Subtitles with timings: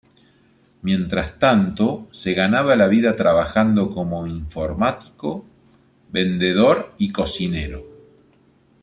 [0.81, 5.45] Mientras tanto se ganaba la vida trabajando como informático,
[6.11, 7.85] vendedor y cocinero.